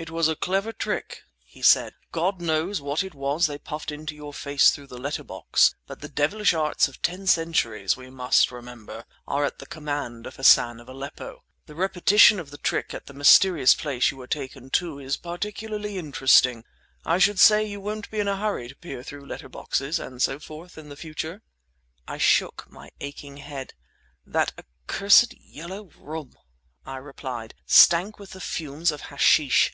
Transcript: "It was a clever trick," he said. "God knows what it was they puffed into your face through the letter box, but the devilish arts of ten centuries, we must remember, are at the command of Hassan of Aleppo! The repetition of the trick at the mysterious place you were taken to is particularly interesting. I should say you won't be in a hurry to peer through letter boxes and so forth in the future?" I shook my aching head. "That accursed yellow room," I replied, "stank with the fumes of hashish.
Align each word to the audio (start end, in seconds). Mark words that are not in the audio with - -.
"It 0.00 0.10
was 0.10 0.28
a 0.28 0.36
clever 0.36 0.70
trick," 0.72 1.24
he 1.44 1.60
said. 1.60 1.92
"God 2.12 2.40
knows 2.40 2.80
what 2.80 3.02
it 3.02 3.16
was 3.16 3.48
they 3.48 3.58
puffed 3.58 3.90
into 3.90 4.14
your 4.14 4.32
face 4.32 4.70
through 4.70 4.86
the 4.86 4.96
letter 4.96 5.24
box, 5.24 5.74
but 5.88 6.00
the 6.02 6.08
devilish 6.08 6.54
arts 6.54 6.86
of 6.86 7.02
ten 7.02 7.26
centuries, 7.26 7.96
we 7.96 8.08
must 8.08 8.52
remember, 8.52 9.06
are 9.26 9.44
at 9.44 9.58
the 9.58 9.66
command 9.66 10.24
of 10.24 10.36
Hassan 10.36 10.78
of 10.78 10.88
Aleppo! 10.88 11.42
The 11.66 11.74
repetition 11.74 12.38
of 12.38 12.52
the 12.52 12.58
trick 12.58 12.94
at 12.94 13.06
the 13.06 13.12
mysterious 13.12 13.74
place 13.74 14.12
you 14.12 14.18
were 14.18 14.28
taken 14.28 14.70
to 14.70 15.00
is 15.00 15.16
particularly 15.16 15.98
interesting. 15.98 16.62
I 17.04 17.18
should 17.18 17.40
say 17.40 17.64
you 17.64 17.80
won't 17.80 18.08
be 18.08 18.20
in 18.20 18.28
a 18.28 18.36
hurry 18.36 18.68
to 18.68 18.76
peer 18.76 19.02
through 19.02 19.26
letter 19.26 19.48
boxes 19.48 19.98
and 19.98 20.22
so 20.22 20.38
forth 20.38 20.78
in 20.78 20.90
the 20.90 20.96
future?" 20.96 21.42
I 22.06 22.18
shook 22.18 22.70
my 22.70 22.90
aching 23.00 23.38
head. 23.38 23.74
"That 24.24 24.52
accursed 24.86 25.34
yellow 25.40 25.90
room," 25.98 26.34
I 26.86 26.98
replied, 26.98 27.54
"stank 27.66 28.20
with 28.20 28.30
the 28.30 28.40
fumes 28.40 28.92
of 28.92 29.00
hashish. 29.00 29.72